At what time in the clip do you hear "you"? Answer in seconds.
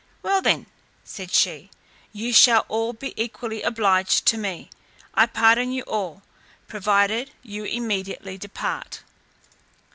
2.11-2.33, 5.71-5.83, 7.43-7.65